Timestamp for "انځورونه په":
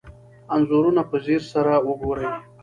0.53-1.17